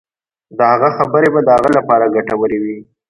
[0.57, 2.77] د هغه خبرې به د هغه لپاره ګټورې وي.